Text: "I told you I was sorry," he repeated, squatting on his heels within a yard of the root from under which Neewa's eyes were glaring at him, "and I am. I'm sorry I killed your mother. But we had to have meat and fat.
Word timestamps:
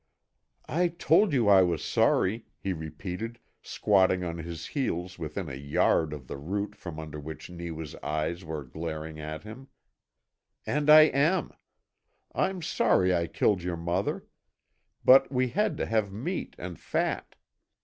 "I 0.67 0.87
told 0.87 1.31
you 1.31 1.47
I 1.47 1.61
was 1.61 1.83
sorry," 1.85 2.47
he 2.59 2.73
repeated, 2.73 3.37
squatting 3.61 4.23
on 4.23 4.39
his 4.39 4.65
heels 4.65 5.19
within 5.19 5.47
a 5.47 5.53
yard 5.53 6.11
of 6.11 6.25
the 6.25 6.37
root 6.37 6.75
from 6.75 6.99
under 6.99 7.19
which 7.19 7.51
Neewa's 7.51 7.93
eyes 8.01 8.43
were 8.43 8.63
glaring 8.63 9.19
at 9.19 9.43
him, 9.43 9.67
"and 10.65 10.89
I 10.89 11.01
am. 11.01 11.51
I'm 12.33 12.63
sorry 12.63 13.13
I 13.13 13.27
killed 13.27 13.61
your 13.61 13.77
mother. 13.77 14.25
But 15.05 15.31
we 15.31 15.49
had 15.49 15.77
to 15.77 15.85
have 15.85 16.11
meat 16.11 16.55
and 16.57 16.79
fat. 16.79 17.35